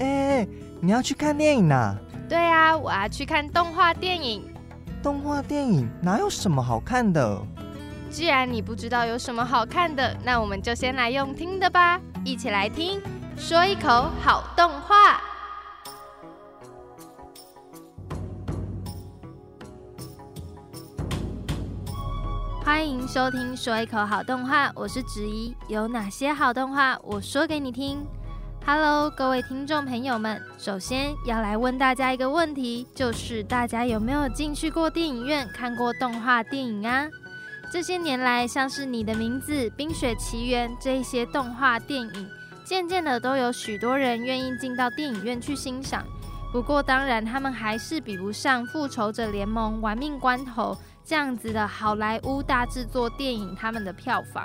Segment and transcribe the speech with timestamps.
[0.00, 0.46] 哎，
[0.80, 1.96] 你要去看电影呐？
[2.28, 4.42] 对啊，我要去看动画电影。
[5.02, 7.40] 动画电影哪有什么好看的？
[8.10, 12.00] 既然你不知道有什么好看的，那我们就先来用听的吧。
[12.24, 13.00] 一起来听，
[13.36, 15.20] 说一口好动画。
[22.64, 25.54] 欢迎收听说一口好动画，我是子怡。
[25.68, 28.04] 有哪些好动画，我说给你听。
[28.68, 37.06] Hello，各位听众朋友们，首先要来问大家一个问题，就是大家有没有进去过电影院看过动画电影啊？
[37.70, 42.28] 这些年来，像是《你的名字》《冰雪奇缘》这一些动画电影，
[42.64, 46.04] 渐渐的都有许多人愿意进到电影院去欣赏。
[46.50, 54.44] 不过，当然他们还是比不上《复仇者联盟》《玩命关头》这样子的好莱坞大制作电影，他们的票房。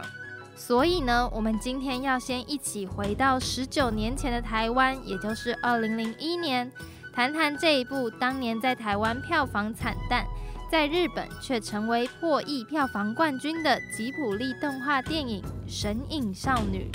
[0.62, 6.72] 所以呢，我们今天要先一起回到十九年前的台湾，也就是二零零一年，
[7.12, 10.24] 谈谈这一部当年在台湾票房惨淡，
[10.72, 16.92] 在日本却成为破亿票房冠军的吉普力动画电影《神隐少女》。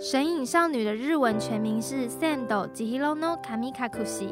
[0.00, 4.28] 神隐少女》的日文全名是《Sando Jihiro no Kamikakushi》。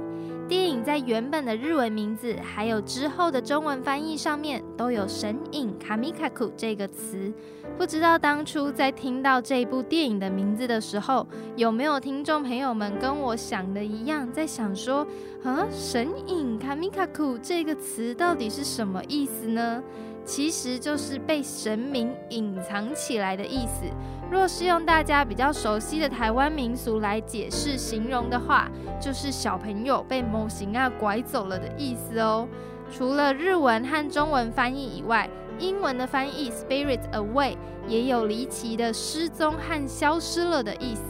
[0.47, 7.33] 电影在原本的日文名字，还有之后的中文翻译上面，都有“神影卡米卡库这个词。
[7.79, 15.07] 不知道当初在听到这部电影的名字的时候，有没有听众朋友们跟我想的一样，在想说
[15.43, 19.83] ：“啊，神影卡米卡库这个词到底是什么意思呢？”
[20.25, 23.85] 其实就是被神明隐藏起来的意思。
[24.31, 32.49] 若是用大家比较熟悉的台湾民俗来解释形容的话，就是小朋友被某型啊拐走了的意思哦。
[32.91, 41.03] 除了日文和中文翻译以外，英文的翻译 “spirit away” 也有离奇的失踪和消失了的意思。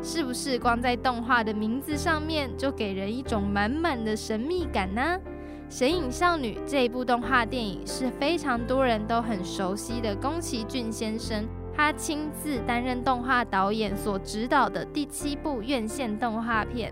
[0.00, 5.18] 是不是光在动画的名字上面就给人一种满满的神秘感呢？
[5.70, 11.46] 《神隐少女》这一部动画电影是非常多人都很熟悉的宫崎骏先生，
[11.76, 16.90] 他亲自担任动画导演所指导的第七部院线动画片，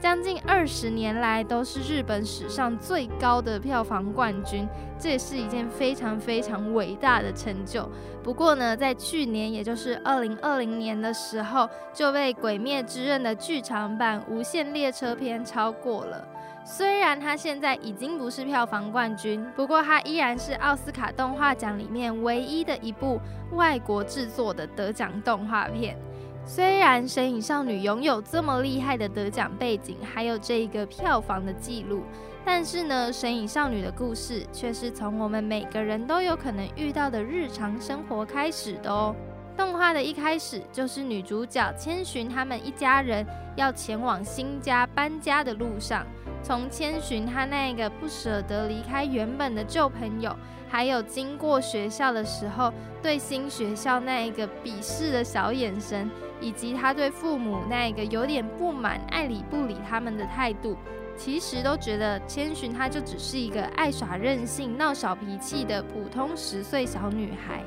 [0.00, 4.66] 将近二十年来都是日本史上最高的票房冠军，
[4.98, 7.88] 这也是一件非常非常伟大的成就。
[8.24, 16.26] 不过呢，在去年，也就是二零二零年的时候，就被《鬼灭之刃》的剧场版《无限列车篇》超过了。
[16.68, 23.20] 虽然它现在已经不是票房冠军，不过它依然是奥斯卡动画奖里面唯一的一部
[23.52, 25.96] 外国制作的得奖动画片。
[26.44, 32.02] 虽然《神隐少女》拥有这么厉害的得奖背景，还有这一个票房的记录，
[32.44, 39.14] 但是呢，《神隐少女》的故事却是从我们每个人都有可能遇到的日常生活开始的哦。
[39.56, 43.24] 动画的一开始就是女主角千寻他们一家人
[43.56, 46.04] 要前往新家搬家的路上，
[46.46, 50.32] 从千寻她那个不舍得离开原本的旧朋友，
[50.68, 56.08] 还有经过学校的时候对新学校那一个鄙视的小眼神，
[56.40, 60.76] 以及他对父母那个有点不满、爱理不理他们的态度，
[61.16, 67.60] 其实都觉得千寻她就只是一个爱耍任性、闹小脾气的普通十岁小女孩。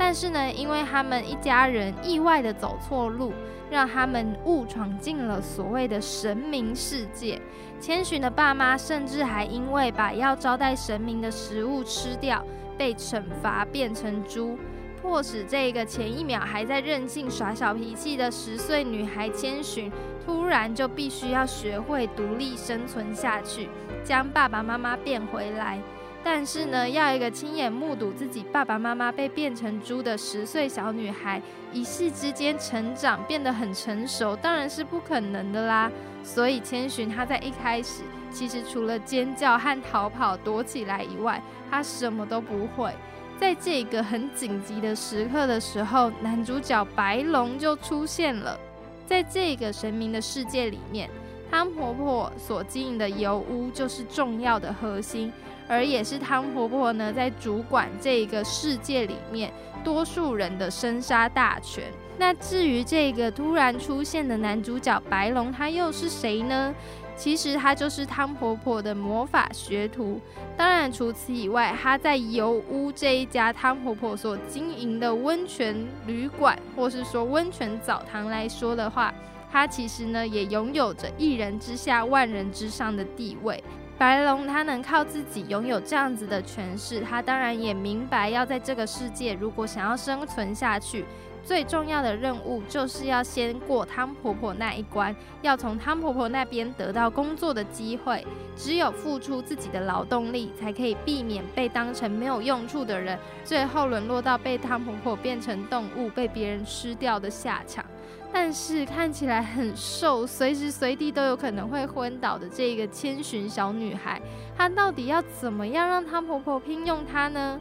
[0.00, 3.32] 但是呢，因为他们一家人意外的走错路，
[3.68, 7.40] 让他们误闯进了所谓的神明世界。
[7.80, 12.44] 千寻的爸妈甚至还因为把要招待神明的食物吃掉，
[12.76, 14.58] 被惩罚变成猪，
[15.00, 19.90] 迫使这个前一秒还在任性耍小脾气的十岁女孩千寻，
[20.26, 23.68] 突然就必须要学会独立生存下去，
[24.04, 25.78] 将爸爸妈妈变回来。
[26.24, 31.40] 但是呢，要一个亲眼目睹自己爸爸妈妈被变成猪的十岁小女孩，
[31.72, 35.90] 一夕之间成长变得很成熟，当然是不可能的啦。
[36.22, 42.92] 所以千寻他在一开始，其实除了尖叫和逃跑躲起来以外，他什么都不会。
[43.40, 48.58] 在这个很紧急的时刻的时候，男主角白龙就出现了。
[49.06, 51.08] 在这个神明的世界里面，
[51.50, 55.32] 汤婆婆所经营的油屋就是重要的核心。
[55.70, 59.52] 而也是汤婆婆呢，在主管这个世界里面
[59.84, 61.84] 多数人的生杀大权。
[62.18, 66.74] 那至于这个突然出现的男主角白龙，他又是谁呢？
[67.16, 70.20] 其实他就是汤婆婆的魔法学徒。
[70.56, 75.74] 当然，除此以外，他在油屋这一家汤婆婆所经营的温泉
[76.06, 79.12] 旅馆，或是说温泉澡堂来说的话，
[79.50, 83.62] 他其实呢也拥有着一人之下万人之上的地位。
[83.96, 91.04] 白龙他能靠自己拥有这样子的权势，他当然也明白要在这个世界，如果想要生存下去。
[91.44, 98.26] 最重要的任务就是要先过汤婆婆那一关，要从汤婆婆那边得到工作的机会。
[98.56, 107.84] 只有付出自己的劳动力，才可以避免被当成没有用处的人，最后沦落到被汤婆婆变成动物，被别人吃掉的下场。
[108.32, 114.20] 但是看起来很瘦，随时随地都有可能会昏倒的这个千寻小女孩，
[114.56, 117.58] 她到底要怎么样让汤婆婆聘用她呢？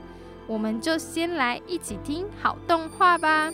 [0.48, 3.52] 我们就先来一起听好动画吧。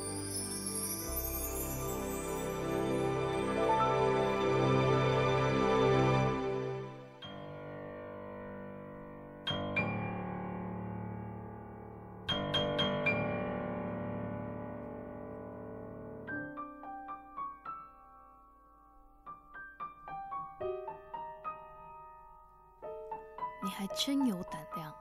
[23.64, 24.94] 你还真有胆量，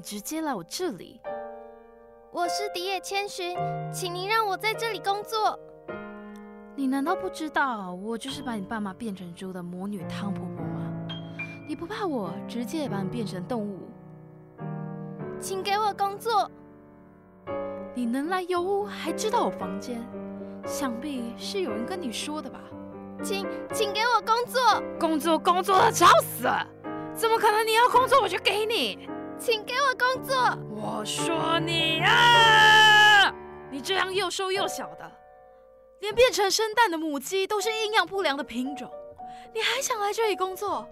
[0.00, 1.20] 敢直接来我这里！
[2.30, 3.54] 我是迪野千寻，
[3.92, 5.60] 请您让我在这里工作。
[6.74, 11.06] 你难道不知道我就是把你爸妈变成猪的魔女汤婆婆吗？
[11.68, 13.90] 你不怕我直接把你变成动物？
[15.38, 16.50] 请给我工作！
[17.94, 20.02] 你能来油屋，还知道我房间，
[20.64, 22.58] 想必是有人跟你说的吧？
[23.22, 24.82] 请请给我工作！
[24.98, 26.66] 工作工作的吵死了！
[27.12, 27.66] 怎么可能？
[27.66, 29.06] 你要工作我就给你，
[29.40, 30.36] 请给我工作！
[30.68, 33.34] 我说你啊，
[33.70, 35.10] 你这样又瘦又小的，
[36.00, 38.90] 连变成生蛋的母鸡都是营养不良的品种，
[39.54, 40.86] 你还想来这里工作？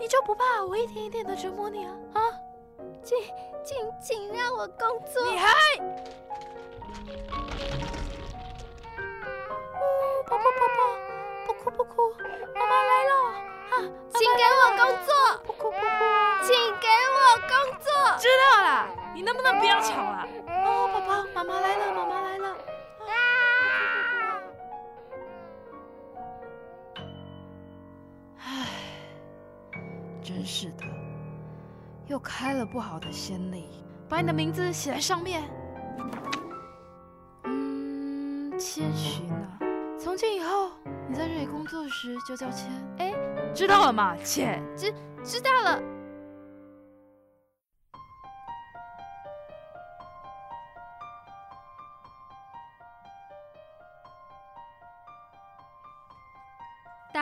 [0.00, 1.92] 你就不怕我一点一点的折磨你啊？
[2.14, 2.20] 啊！
[3.04, 3.16] 请
[3.64, 5.24] 请请让我工作！
[5.30, 5.52] 你还……
[10.26, 12.12] 不不不不，不哭不哭，
[12.52, 13.12] 妈妈来了。
[13.70, 13.74] 啊
[14.18, 15.14] 请给我工作！
[15.44, 15.82] 不哭不哭，
[16.42, 17.18] 请给我
[17.48, 17.50] 工
[17.80, 17.86] 作！
[18.18, 20.26] 知道了，你能不能不要吵了？
[20.48, 22.56] 哦，宝宝，妈妈来了，妈妈来了。
[28.38, 28.66] 唉，
[30.22, 30.84] 真是的，
[32.06, 33.68] 又开了不好的先例，
[34.08, 35.42] 把你的名字写在上面。
[37.44, 39.58] 嗯，千寻啊，
[39.98, 40.70] 从今以后
[41.08, 42.70] 你在这里工作时就叫千。
[42.98, 43.14] 哎。
[43.54, 44.62] 知道了吗，千？
[44.76, 44.94] 知
[45.24, 45.80] 知道了。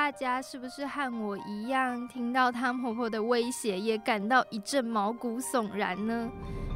[0.04, 6.30] 大家是不是和我一样，听到汤婆婆的威胁，也感到一阵毛骨悚然呢？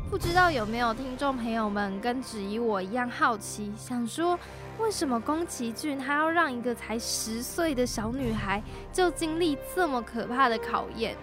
[0.08, 4.38] 不知道有没有听众朋友们跟子怡我一样好奇，想说。
[4.78, 11.14] 为什么宫崎骏他要让一个才十岁的小女孩就经历这么可怕的考验？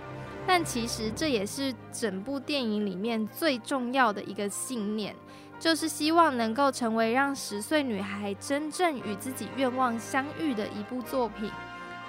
[0.46, 5.16] 但其实这也是整部电影里面最重要的一个信念，
[5.60, 11.50] 就是希望能够成为让十岁女孩真正与自己愿望相遇的一部作品。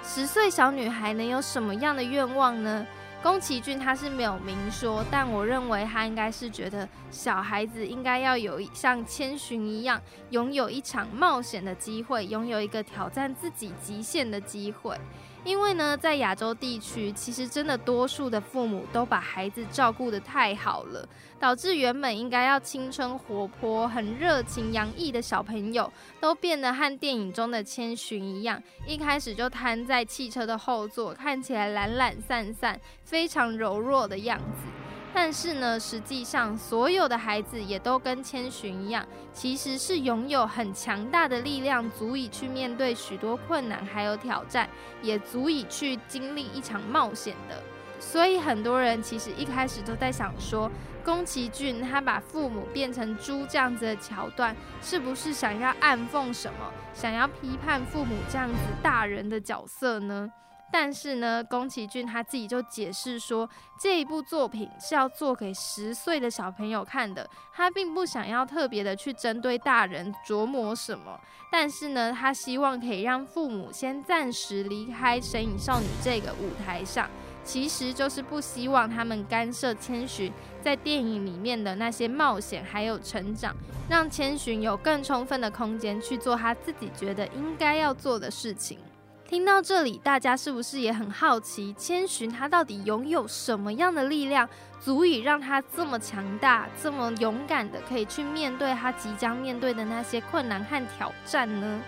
[0.07, 2.87] 十岁小女孩能有什么样的愿望呢？
[3.21, 14.97] 宫崎骏他是没有明说，但我认为他应该是觉得小孩子应该要有像千寻一样，拥有一场冒险的机会，拥有一个挑战自己极限的机会。
[15.43, 21.07] 因为呢，在亚洲地区，其实真的多数的父母都把孩子照顾得太好了，
[21.39, 34.86] 导致原本应该要青春活泼、很热情洋溢的小朋友，都变得和电影中的千寻一样，一开始就瘫在汽车的后座，看起来懒懒散散、非常柔弱的样子。
[35.19, 44.69] 但是呢，实际上所有的孩子也都跟千寻一样，其实是拥有很强大的力量，足以去面对许多困难还有挑战，
[45.01, 47.59] 也足以去经历一场冒险的。
[47.99, 50.69] 所以很多人其实一开始都在想说，
[51.03, 60.29] 宫崎骏他把父母变成猪这样子的桥段，是不是想要暗讽什么，想要批判父母这样子大人的角色呢？
[60.71, 71.19] 但是呢，宫崎骏他自己就解释说，这一部作品是要做给十岁的小朋友看的，他并不想要特别的去针对大人琢磨什么。
[71.49, 77.09] 但是呢，他希望可以让父母先暂时离开《神隐少女》这个舞台上，
[77.45, 80.31] 其实就是不希望他们干涉千寻
[80.61, 83.55] 在电影里面的那些冒险还有成长，
[83.89, 88.77] 让千寻有更充分的空间去做他自己觉得应该要做的事情。
[89.27, 94.47] 听到这里，大家是不是也很好奇，千寻他到底拥有什么样的力量，
[94.79, 101.81] 足以让他这么强大、这么勇敢的，可以去面对他即将面对的那些困难和挑战呢？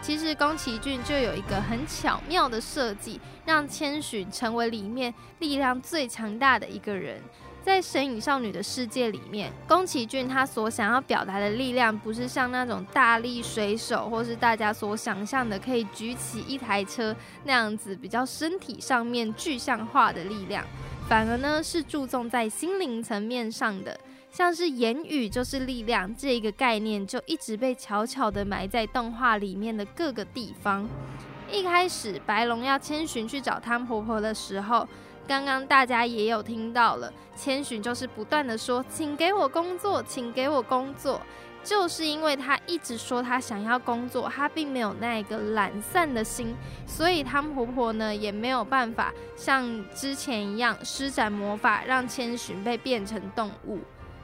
[0.00, 7.20] 其实宫崎骏就有一个很巧妙的设计，让千寻成为里面力量最强大的一个人。
[7.66, 20.64] 在神隐少女的世界里面，宫崎骏他所想要表达的力量，不是像那种大力水手，或是大家所想象的可以举起一台车那样子比较身体上面具象化的力量，
[21.08, 23.98] 反而呢是注重在心灵层面上的，
[24.30, 30.88] 像是言语就是力量这一个概念，就一直被悄悄的埋在动画里面的各个地方。
[31.50, 34.86] 一开始白龙要千寻去找汤婆婆的时候。
[35.26, 41.20] 刚刚大家也有听到了，千寻就是不断的说：“请给我工作，请给我工作。”
[41.64, 46.54] 就是因为他一直说他想要工作，他并没有那个懒散的心，
[46.86, 53.80] 所以汤婆婆呢也没有办法像之前一样施展魔法让千寻被变成动物。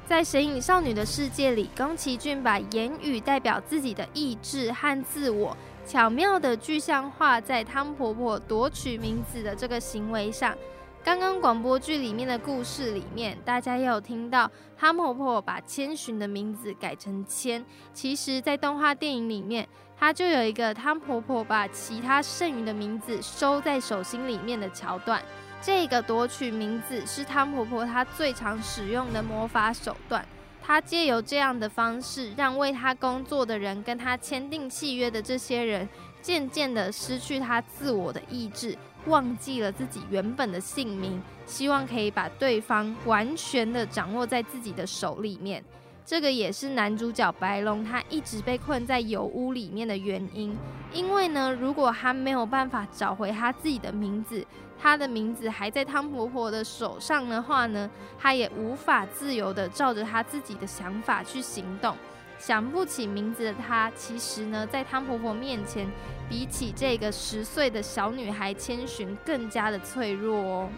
[0.06, 10.56] 在神隐少女的世界里，宫崎骏把言语代表自己的意志和自我，巧妙的具象化在汤婆婆夺取名字的这个行为上。
[11.04, 17.64] 刚刚广播剧里面的故事里面，大家也有听到汤婆婆把千寻的名字改成千。
[17.92, 19.68] 其实，在动画电影里面，
[19.98, 25.20] 它就有一个汤婆婆把其他剩余的名字收在手心里面的桥段。
[25.60, 30.24] 这个夺取名字是汤婆婆她最常使用的魔法手段。
[30.62, 35.88] 她借由这样的方式，让为她工作的人跟她签订契约的这些人，
[36.20, 38.78] 渐渐的失去她自我的意志。
[39.06, 45.62] 忘记了自己原本的姓名，希望可以把对方完全的掌握在自己的手里面。
[46.04, 50.56] 这个也是男主角白龙他一直被困在油屋里面的原因。
[50.92, 54.44] 因为呢，如果他没有办法找回他自己的名字，
[54.78, 61.96] 他的名字还在汤婆婆的手上的话呢，他也无法自由的照着他自己的想法去行动。
[62.44, 65.88] 想不起名字的她，其实呢，在汤婆婆面前，
[66.28, 70.68] 比起这个十岁的小女孩千寻，更加的脆弱哦。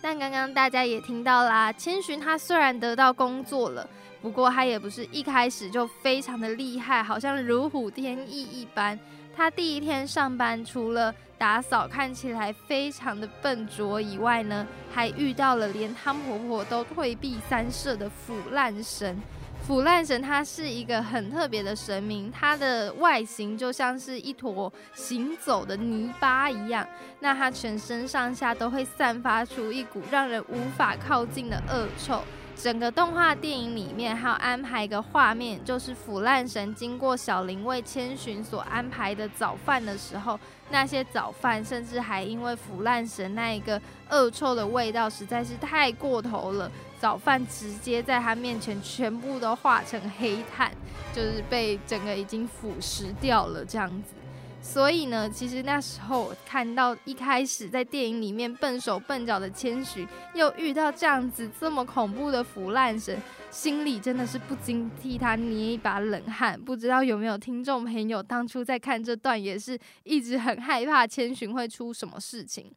[0.00, 3.86] 但刚刚大家也听到啦，千寻她虽然得到工作了，
[4.22, 8.98] 不过她也不是一开始就非常的厉害，好像如虎添翼一般。
[9.36, 19.20] 他第一天上班，除了打扫看起来非常的笨拙以外呢，还遇到了连汤婆婆都退避三舍的腐烂神。
[19.66, 26.86] 腐烂神它是一个很特别的神明，它的外形就像是一坨行走的泥巴一样，
[27.20, 32.22] 那它全身上下都会散发出一股让人无法靠近的恶臭。
[32.56, 40.38] 整个动画电影里面还有安排一个画面，就是腐烂神经过小林为千寻所安排的早饭的时候，
[40.70, 43.80] 那些早饭甚至还因为腐烂神那一个
[44.10, 50.70] 恶臭的味道实在是太过头了，早饭直接在他面前全部都化成黑炭，
[51.12, 54.14] 就是被整个已经腐蚀掉了这样子。
[54.62, 66.58] 所以呢，其实那时候看到一开始在电影里面笨手笨脚的千寻，又遇到这样子这么恐怖的腐烂神，心里真的是不禁替他捏一把冷汗。
[66.58, 72.72] 不知道有没有听众朋友当初在看这段，也是一直很害怕千寻会出什么事情。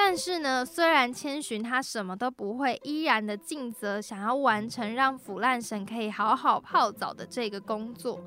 [0.00, 8.20] 但是呢，虽然千寻他什么都不会，依然的尽责，想要完成让腐烂神可以好好泡澡的这个工作。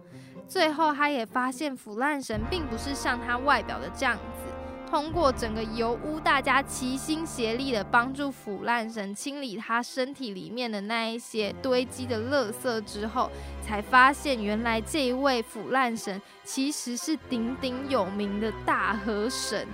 [0.50, 4.52] 最后，他也发现腐烂神并不是像他外表的这样子。
[4.90, 13.32] 通过整个油污，大家齐心协力的帮助腐烂神清理他身体里面的那一些堆积的垃圾之后，
[13.66, 19.66] 才发现原来这一位腐烂神其实是鼎鼎有名的大河神。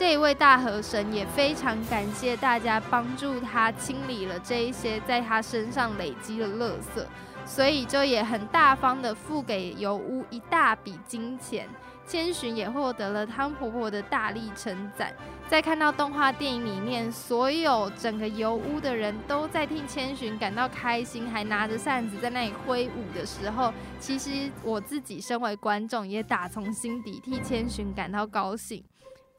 [0.00, 7.04] 这一位大河神也非常感谢大家帮助他清理了这一些在他身上累积的垃圾。
[7.44, 11.68] 所以就也很大方的付给油屋一大笔金钱，
[12.06, 15.12] 千寻也获得了汤婆婆的大力称赞。
[15.50, 28.82] 在看到动画电影里面，所有整个油屋的人都在替千寻感到开心，还拿着扇子在那里挥舞的时候，其实我自己身为观众也打从心底替千寻感到高兴。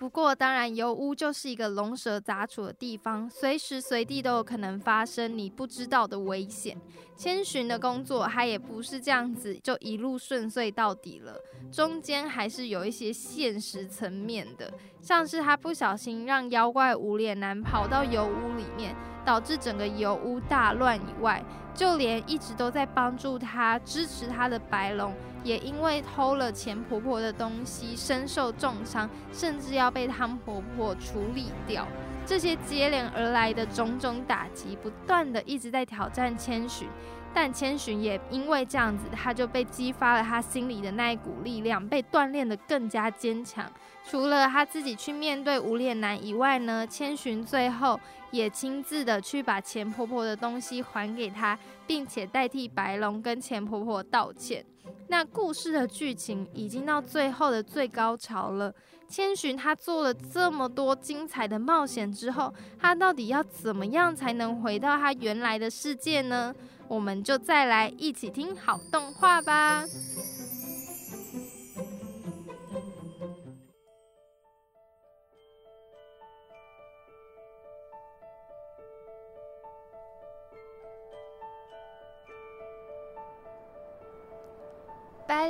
[0.01, 6.75] 不过，当然，油屋就是一个龙蛇杂处的地方，随时随地都有可能发生你不知道的危险。
[7.15, 11.39] 千寻的工作，他也不是这样子就一路顺遂到底了，
[11.71, 25.13] 中间还是有一些现实层面的，像是他不小心让妖怪无脸男跑到油屋里面，导致整个油屋大乱以外，就连一直都在帮助他、支持他的白龙。
[25.43, 31.87] 也因为偷了钱婆婆的东西，身受重伤，甚至要被汤婆婆处理掉。
[32.27, 36.87] 这些接连而来的种种打击，不断的一直在挑战千寻。
[37.33, 43.65] 但千寻也因为这样子，他就被激发了他心里的那一股力量，被锻炼的更加坚强。
[44.11, 47.97] 除了他自己去面对无脸男以外呢，千寻最后
[48.31, 54.65] 也亲自的去把钱婆婆的东西还给他，并且代替白龙跟钱婆婆道歉。
[55.07, 58.75] 那故事的剧情已经到最后的最高潮了。
[59.07, 66.53] 千寻他做了这么多精彩的冒险之后，他到底要怎么样才能回到他原来的世界呢？
[66.89, 69.85] 我们就再来一起听好动画吧。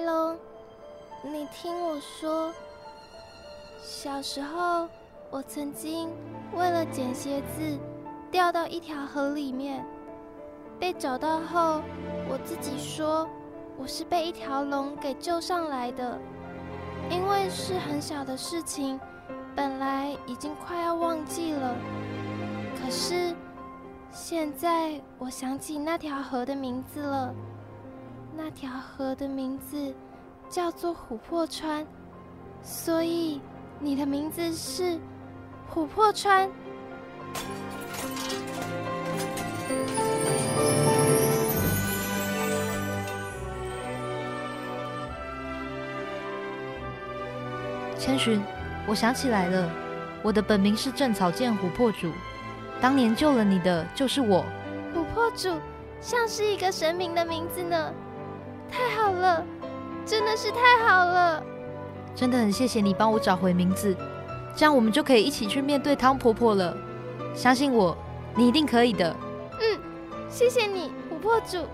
[0.06, 0.38] 龙，
[1.24, 2.52] 你听我说，
[3.82, 4.88] 小时候
[5.30, 6.10] 我曾经
[6.54, 7.80] 为了捡鞋子
[8.32, 9.86] 掉到一条河里面。
[10.80, 11.82] 被找到后，
[12.28, 13.30] 我自己说
[13.78, 16.18] 我是被一条龙给救上来的，
[17.12, 19.00] 因为是很小的事情，
[19.56, 21.76] 本来已经快要忘记了。
[22.82, 23.36] 可是
[24.12, 27.32] 现在我想起那条河的名字了，
[28.44, 29.94] 那条河的名字
[30.50, 31.86] 叫做琥珀川，
[32.64, 33.40] 所以
[33.80, 35.00] 你的名字是
[35.72, 36.50] 琥珀川。
[47.96, 48.42] 千寻，
[48.88, 49.70] 我想起来了，
[50.24, 52.12] 我的本名是正草剑琥珀主，
[52.82, 54.44] 当年救了你的就是我。
[54.96, 55.60] 琥珀主
[56.02, 57.94] 像是一个神明的名字呢，
[58.72, 59.46] 太好了，
[60.06, 61.44] 真的是太好了，
[62.16, 63.96] 真的很谢谢你帮我找回名字，
[64.56, 66.76] 这样我们就可以一起去面对汤婆婆了。
[67.36, 67.96] 相信我，
[68.36, 69.16] 你一定可以的。
[69.60, 69.80] 嗯，
[70.30, 71.66] 谢谢你，琥珀主。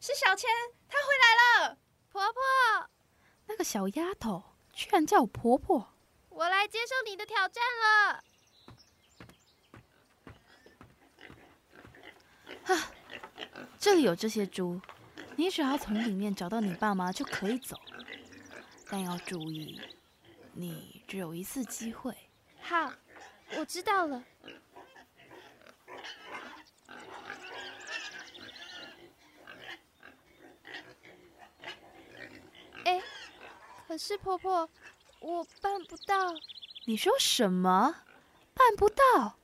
[0.00, 0.48] 是小千，
[0.88, 1.78] 她回来了。
[2.10, 2.40] 婆婆，
[3.46, 5.94] 那个小丫头居然叫我婆婆。
[6.30, 8.24] 我来接受你的挑战了。
[12.64, 12.92] 啊，
[13.78, 14.80] 这里有这些猪，
[15.36, 17.76] 你只要从里面找到你爸妈就可以走，
[18.88, 19.80] 但要注意，
[20.52, 22.16] 你只有一次机会。
[22.62, 22.92] 好，
[23.56, 24.24] 我知道了。
[33.90, 34.70] 可是婆婆，
[35.18, 36.32] 我办不到。
[36.84, 37.92] 你说什么？
[38.54, 39.36] 办不到？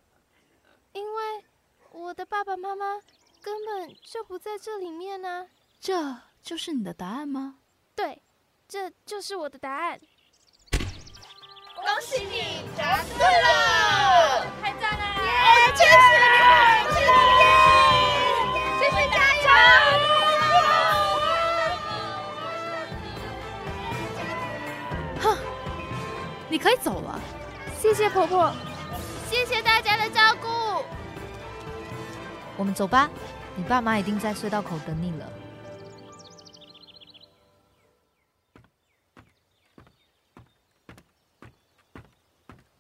[0.93, 1.45] 因为
[1.91, 3.01] 我的爸爸妈妈
[3.43, 5.49] 根本就不在这里面呢。
[5.81, 7.57] 这就是你的答案吗？
[7.97, 8.23] 对，
[8.69, 10.01] 这就是我的答案。
[10.71, 14.47] 恭喜你答对了！
[14.63, 16.46] 太赞了！
[26.57, 27.21] 你可以走了，
[27.79, 28.51] 谢谢婆婆，
[29.29, 30.49] 谢谢大家的照顾。
[32.57, 33.11] 我们走吧，
[33.57, 35.31] 你爸妈一定在隧道口等你了。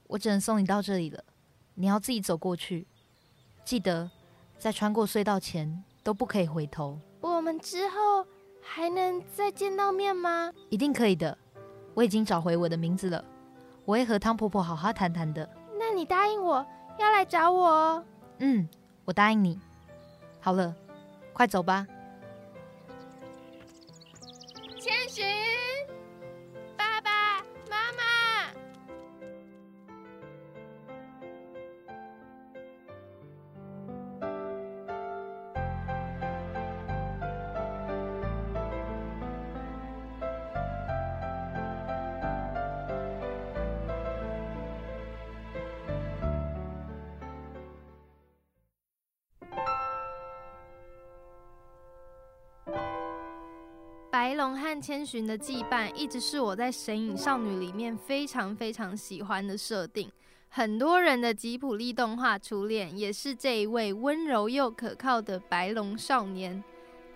[0.06, 1.22] 我只能送你到这里了，
[1.74, 2.86] 你要自己走过去。
[3.62, 4.10] 记得
[4.58, 6.98] 在穿过隧道前都不可以回头。
[7.20, 8.26] 我们之后
[8.62, 10.50] 还能再见到面吗？
[10.70, 11.36] 一定可以的，
[11.92, 13.22] 我已经找回我的名字了。
[13.86, 15.48] 我会和汤婆婆好好谈谈的。
[15.78, 16.66] 那你答应我
[16.98, 18.04] 要来找我哦。
[18.40, 18.68] 嗯，
[19.06, 19.58] 我答应你。
[20.40, 20.74] 好了，
[21.32, 21.86] 快走吧。
[54.56, 60.10] 和千寻的羁绊一直是我在《神隐少女》里面非常非常喜欢的设定。
[60.48, 66.62] 很多人的吉普力动画初恋也是这一位温柔又可靠的白龙少年。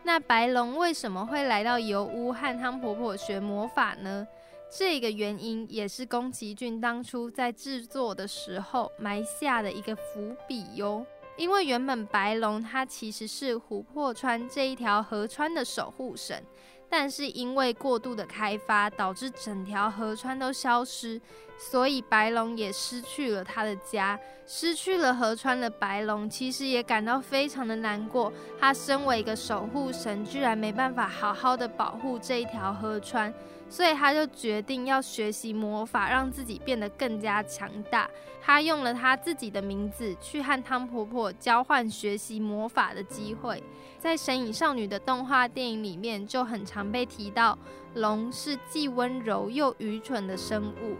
[0.03, 4.26] 那白龙为什么会来到油屋和汤婆婆学魔法呢？
[4.70, 11.05] 这个原因也是宫崎骏当初在制作的时候埋下的一个伏笔哟。
[11.37, 16.44] 因为原本白龙它其实是琥珀川这一条河川的守护神，
[16.90, 21.20] 但是因为过度的开发，导致整条河川都消失，
[21.57, 28.33] 所以白龙也失去了他的家，失去了河川的白龙其实也感到非常的难过。
[28.59, 33.33] 他身为一个守护神，居然没办法好好的保护这一条河川。
[33.68, 38.11] 所以他就决定要学习魔法，让自己变得更加强大。
[38.42, 43.62] 他用了他自己的名字去和汤婆婆交换学习魔法的机会。
[44.01, 47.59] 在《神隐少女》的动画电影里面，就很常被提到，
[47.97, 50.97] 龙是既温柔又愚蠢的生物。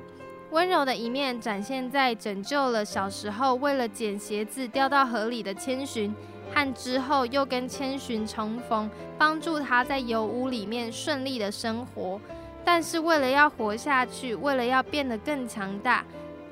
[0.51, 6.15] 温柔的一面展现在拯救了小时候为了捡鞋子掉到河里的千寻，
[6.53, 12.21] 和之后又跟千寻重逢，帮助他在油屋里面顺利的生活。
[12.67, 16.05] 但是为了要活下去，为了要变得更强大，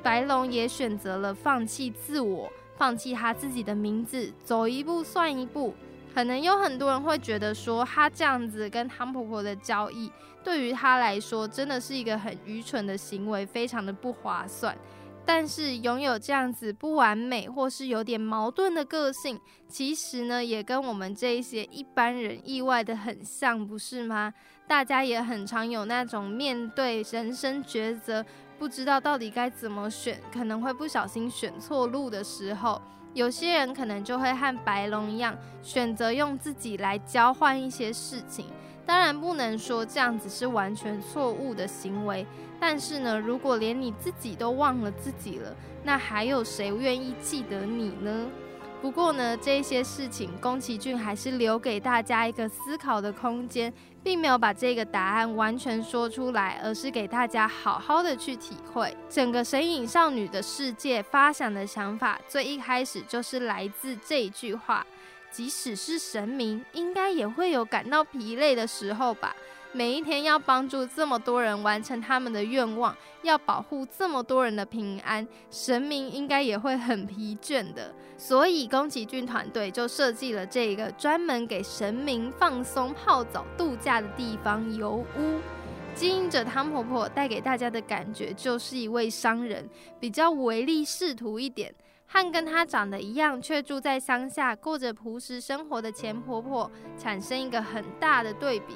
[0.02, 5.74] 白龙也选择了放弃自我，放弃他自己的名字，走一步算一步。
[6.18, 10.10] 可能有很多人会觉得说，他这样子跟汤婆婆的交易，
[10.42, 14.76] 对于他来说真的是一个很愚蠢的行为，非常的不划算。
[15.24, 24.34] 但是拥有这样子不完美或是有点矛盾的个性，其实呢，也跟我们这一些一般人意外的很像，不是吗？
[24.66, 28.26] 大家也很常有那种面对人生抉择，
[28.58, 32.82] 不知道到底该怎么选，可能会不小心选错路的时候，
[33.14, 38.46] 有些人可能就会和白龙一样，选择用自己来交换一些事情。
[38.86, 42.26] 当然不能说这样子是完全错误的行为，
[42.58, 48.28] 但是呢，如果连你自己都忘了自己了，那还有谁愿意记得你呢？
[48.80, 53.70] 不过呢，这些事情宫崎骏还是留给大家一个思考的空间，
[54.08, 62.18] 并没有把这个答案完全说出来，而是给大家好好的去体会整个神隐少女的世界发想的想法。
[62.26, 64.86] 最一开始就是来自这一句话：
[65.30, 69.36] 即使是神明，应该也会有感到疲累的时候吧。
[69.72, 77.94] 每一天要帮助这么多人完成他们的愿望，要保护这么多人的平安，神明应该也会很疲倦的。
[78.16, 85.38] 所以宫崎骏团队就设计了这个专门给神明放松、泡澡、度假的地方——油屋。
[85.94, 89.68] 经营者汤婆婆带给大家的感觉就是一位商人，
[90.00, 91.74] 比较唯利是图一点，
[92.06, 98.74] 和跟她长得一样却住在乡下、过着朴实生活的钱婆婆产生一个很大的对比。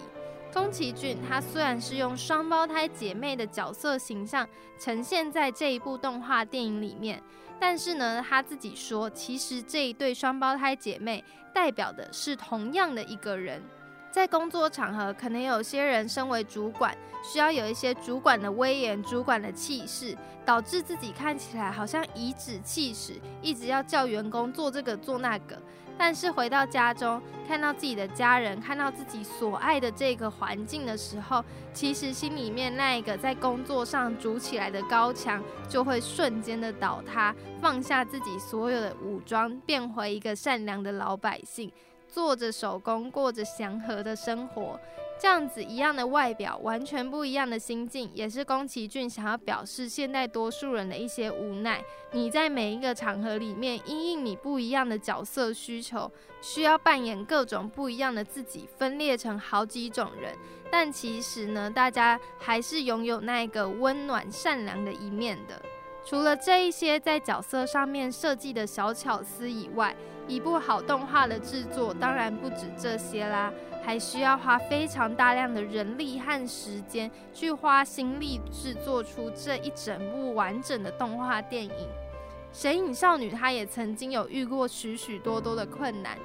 [0.53, 4.47] 宫崎骏他虽然是用双胞胎姐妹的角色形象
[4.79, 7.23] 呈现在这一部动画电影里面，
[7.59, 13.63] 但是呢，他自己说，其实这一对双胞胎姐妹代表的是同样的一个人。
[14.11, 25.59] 在工作场合，可能有些人身为主管，需要有一些主管的威严、主管的气势，导致自己看起来好像颐指气使，一直要叫员工做这个做那个。
[25.99, 41.73] 但是回到家中，看到自己的家人，看到自己所爱的这个环境的时候，其实心里面那一个在工作上筑起来的高墙，就会瞬间的倒塌，放下自己所有的武装，变回一个善良的老百姓。
[42.09, 44.79] 做着手工，过着祥和的生活，
[45.23, 51.81] 这样子一样的外表，完全不一样的心境，也是宫崎骏想要表示现代多数人的一些无奈。
[52.11, 60.37] 你在每一个场合里面，因应你不一样的角色需求，需要扮演各种不一样的自己，分裂成好几种人。
[60.73, 65.63] 但其实呢，大家还是拥有那一个温暖善良的一面的。
[66.05, 69.95] 除了这一些在角色上面设计的小巧思以外，
[70.27, 73.53] 一部好动画的制作当然不止这些啦，
[73.85, 81.71] 还需要花非常大量的人力和时间去花心力制作出这一整部完整的动画电影。
[82.53, 86.17] 《神隐少女》她也曾经有遇过许许多多的困难，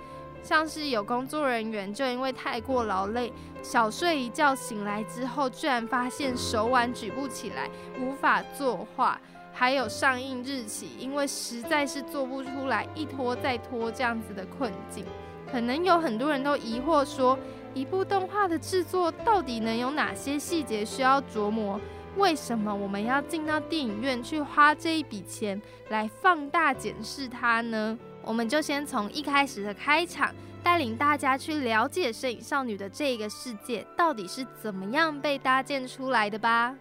[0.44, 9.20] 像是有工作人员就因为太过劳累，小睡一觉醒来之后，居然发现手腕举不起来，无法作画。
[9.54, 15.04] 还有上映日期，因为实在是做不出来，一拖再拖这样子的困境，
[15.52, 17.38] 可能有很多人都疑惑说，
[17.74, 21.80] 一部动画的制作到底能有哪些细节需要琢磨？
[22.16, 27.98] 为什么我们要进到电影院去花这一笔钱来放大检视它呢？
[28.24, 30.34] 我们就先从一开始的开场。
[30.64, 36.72] 带领大家去了解摄影少女的这个世界到底是怎么样被搭建出来的吧。《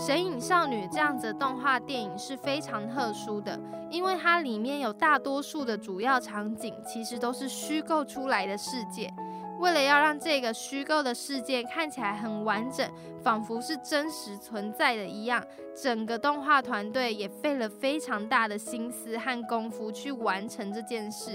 [0.00, 3.60] 神隐少女》这样子的动画电影是非常特殊的，
[3.90, 9.12] 因为它里面有大多数的主要场景其实都是虚构出来的世界。
[9.58, 12.90] 为了要让这个虚构的世界看起来很完整，
[13.22, 15.44] 仿佛是真实存在的一样，
[15.76, 21.32] 整个动画团队也费了非常大的心思和功夫去完成这件事。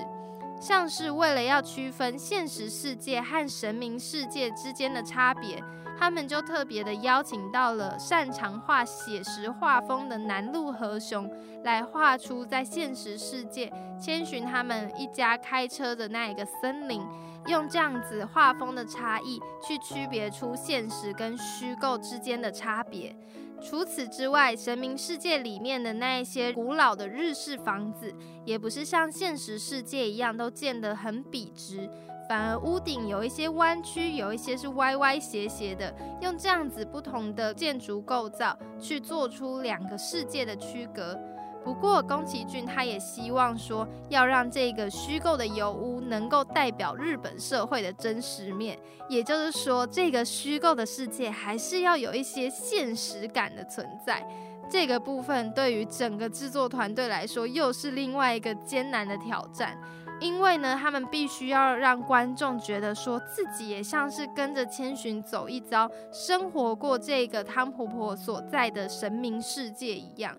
[0.60, 5.64] 像是为了要区分现实世界和神明世界之间的差别。
[5.98, 11.32] 他们就特别的邀请到了擅长画写实画风的南路和雄，
[11.64, 17.02] 来画出在现实世界千寻他们一家开车的那一个森林，
[17.48, 23.16] 用这样子画风的差异去区别出现实跟虚构之间的差别。
[23.62, 28.14] 除此之外，神明世界里面的那一些古老的日式房子，
[28.46, 31.90] 也不是像现实世界一样都建得很笔直。
[32.28, 41.16] 反而屋顶有一些弯曲，有一些是歪歪斜斜的，用这样子不同的建筑构造去做出两个世界的区隔。
[41.66, 48.78] 不过宫崎骏他也希望说，要让这个虚构的油屋能够代表日本社会的真实面，
[49.10, 54.24] 也就是说，这个虚构的世界还是要有一些现实感的存在。
[54.70, 59.76] 这个部分对于整个制作团队来说，又是另外一个艰难的挑战。
[60.22, 70.34] 因为呢，他们必须要让观众觉得说自己也像是跟着千寻走一遭，生活过这个汤婆婆所在的神明世界一样。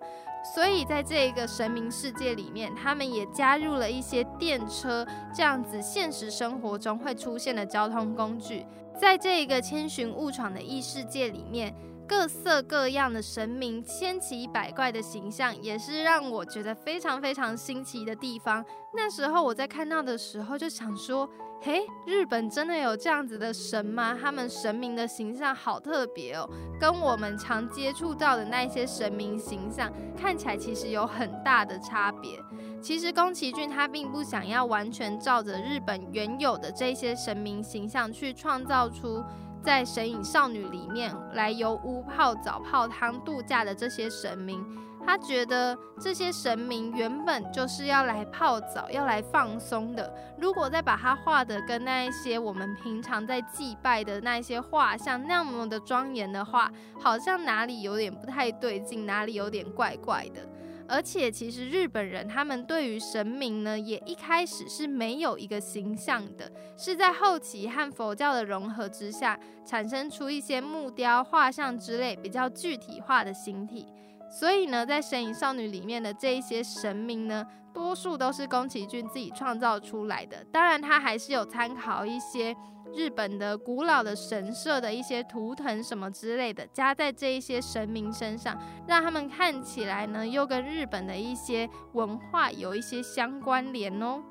[0.55, 8.65] 所以在这个神明世界里面，他们也加入了一些电车这样子现实生活中会出现的交通工具。
[8.99, 11.75] 在这个千寻误闯的异世界里面。
[12.09, 18.65] 各色各样的神明，千奇百怪的形象，也是让我觉得非常非常新奇的地方。
[18.95, 21.29] 那时候我在看到的时候，就想说：，
[21.61, 24.17] 嘿，日本真的有这样子的神吗？
[24.21, 26.49] 他们神明的形象好特别哦，
[26.81, 32.39] 跟我们常接触到的那些神明形象，看起来其实有很大的差别。
[32.81, 39.25] 其实宫崎骏他并不想要完全照着日本原有的这些神明形象去创造出。
[39.67, 44.65] 在神隐少女里面来游屋泡澡、泡汤、度假的这些神明，
[45.05, 50.15] 他觉得这些神明原本就是要来泡澡、要来放松的。
[50.39, 60.41] 如果再把它画的跟那一些我们平常在祭拜的那些画像那么的庄严的话，好像哪里有点不太对劲，哪里有点怪怪的。
[60.89, 73.87] 而且，其实日本人他们对于神明呢，也一开始是没有一个形象的，是在后期和佛教的融合之下，产生出一些木雕、画像之类比较具体化的形体。
[74.31, 80.45] 所以呢，在《神隐少女》里面的这一些神明呢，多数都是宫崎骏自己创造出来的。
[80.53, 82.55] 当然，他还是有参考一些
[82.95, 94.23] 日本的古老的神社的一些图腾什么之类的，加在这一些神明身上，让他们看起来呢，又跟日本的一些文化有一些相关联哦。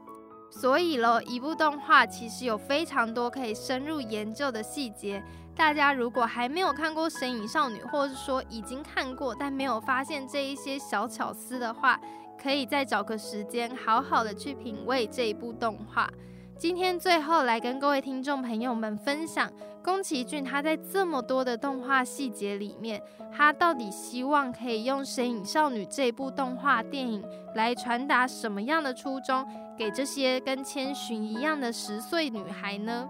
[0.50, 5.22] 所以喽，一部动画其实有非常多可以深入研究的细节。
[5.56, 12.00] 大家如果还没有看过《神隐少女》，或者是说已经看过但没有发现这一些小巧思的话，
[12.42, 16.10] 可以再找个时间好好的去品味这一部动画。
[16.58, 19.52] 今天最后来跟各位听众朋友们分享，
[19.84, 27.22] 宫崎骏他在这么多的动画细节里面，他到底希望可以用《神隐少女》这部动画电影
[27.56, 29.46] 来传达什么样的初衷，
[29.78, 33.08] 给这些跟千寻一样的十岁女孩呢？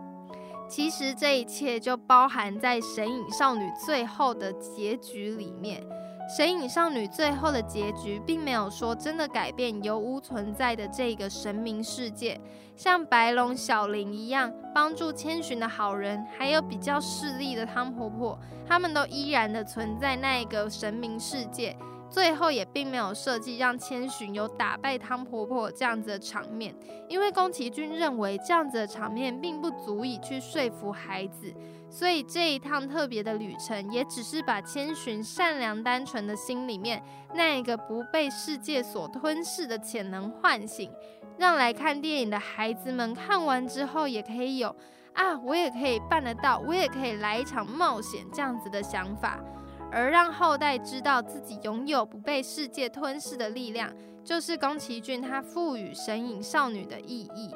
[0.67, 5.83] 其实这一切就包含在《神隐少女》最后的结局里面。
[6.27, 12.41] 《神隐少女》最后的结局并没有说真的改变油屋存在的这个神明世界，
[12.75, 21.77] 像白龙、小林一样帮助千寻的好人，还有比较势利的汤婆婆，他们都依然的存在那一个神明世界。
[22.07, 26.73] 最后也并没有设计让千寻有打败汤婆婆这样子的场面，
[27.07, 31.53] 因为宫崎骏认为这样子的场面并不足以去说服孩子，
[31.95, 37.01] 所以这一趟特别的旅程也只是把千寻善良单纯的心里面
[37.33, 40.91] 那一个不被世界所吞噬的潜能唤醒，
[41.37, 44.75] 让来看电影的孩子们看完之后也可以有
[45.13, 49.39] 啊，我也可以办得到，我也可以来一场冒险这样子的想法。
[49.89, 53.89] 而让后代知道自己拥有不被世界吞噬的力量，
[54.21, 57.55] 就是宫崎骏他赋予神隐少女的意义。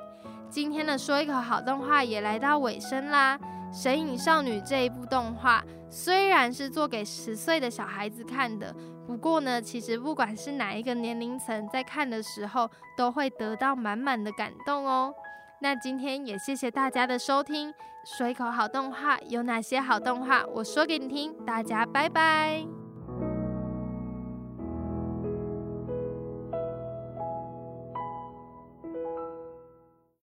[0.50, 3.38] 今天的说一口好动画也来到尾声啦，
[3.72, 8.76] 《神隐少女》这一部动画虽然是做给十岁的小孩子看的，
[9.08, 15.14] 不过呢，其实不管是哪一个年龄层，在看的时候都会得到满满的感动哦。
[15.62, 17.74] 那今天也谢谢大家的收听，
[18.06, 22.79] 水口好动画有哪些好动画，我说给你听，大家拜拜。